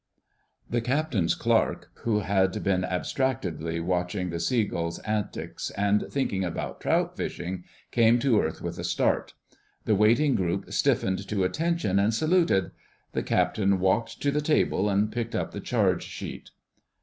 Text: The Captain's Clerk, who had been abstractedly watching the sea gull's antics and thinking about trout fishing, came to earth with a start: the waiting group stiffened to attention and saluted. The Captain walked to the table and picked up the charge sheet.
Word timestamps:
The 0.67 0.81
Captain's 0.81 1.35
Clerk, 1.35 1.91
who 2.05 2.21
had 2.21 2.63
been 2.63 2.83
abstractedly 2.83 3.79
watching 3.79 4.31
the 4.31 4.39
sea 4.39 4.63
gull's 4.63 4.97
antics 5.03 5.69
and 5.77 6.07
thinking 6.09 6.43
about 6.43 6.81
trout 6.81 7.15
fishing, 7.15 7.65
came 7.91 8.17
to 8.17 8.41
earth 8.41 8.63
with 8.63 8.79
a 8.79 8.83
start: 8.83 9.35
the 9.85 9.93
waiting 9.93 10.33
group 10.33 10.73
stiffened 10.73 11.27
to 11.29 11.43
attention 11.43 11.99
and 11.99 12.15
saluted. 12.15 12.71
The 13.11 13.21
Captain 13.21 13.79
walked 13.79 14.19
to 14.23 14.31
the 14.31 14.41
table 14.41 14.89
and 14.89 15.11
picked 15.11 15.35
up 15.35 15.51
the 15.51 15.61
charge 15.61 16.01
sheet. 16.03 16.49